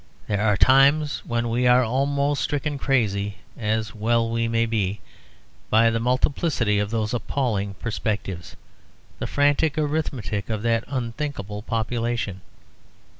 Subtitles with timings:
[0.27, 4.99] There are times when we are almost stricken crazy, as well we may be,
[5.69, 8.55] by the multiplicity of those appalling perspectives,
[9.19, 12.41] the frantic arithmetic of that unthinkable population.